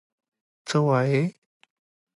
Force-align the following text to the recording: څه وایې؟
څه 0.67 0.77
وایې؟ 0.85 1.23